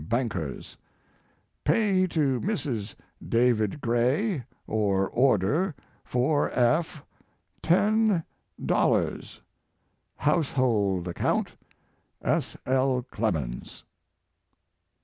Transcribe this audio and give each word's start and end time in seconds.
BANKERS, 0.09 0.77
Pay 1.63 2.07
to 2.07 2.39
Mrs. 2.39 2.95
David 3.29 3.79
Gray, 3.81 4.43
or 4.65 5.07
Order, 5.09 5.75
for 6.03 6.49
F 6.53 7.05
TEN........................ 7.61 8.23
DOLLARS. 8.65 9.41
Household 10.15 11.07
Account. 11.07 11.55
S. 12.23 12.57
L. 12.65 13.05
CLEMENS. 13.11 13.83